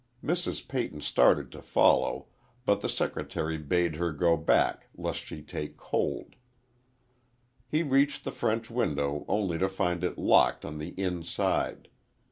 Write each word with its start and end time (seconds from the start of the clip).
Mrs. 0.25 0.67
Peyton 0.67 0.99
started 1.01 1.51
to 1.51 1.61
follow, 1.61 2.25
but 2.65 2.81
the 2.81 2.89
secretary 2.89 3.59
bade 3.59 3.97
her 3.97 4.11
go 4.11 4.35
back 4.35 4.87
lest 4.95 5.19
she 5.19 5.43
take 5.43 5.77
cold. 5.77 6.33
He 7.67 7.83
reached 7.83 8.23
the 8.23 8.31
French 8.31 8.71
window 8.71 9.25
only 9.27 9.59
to 9.59 9.69
find 9.69 10.03
it 10.03 10.17
locked 10.17 10.65
on 10.65 10.79
the 10.79 10.99
inside. 10.99 11.87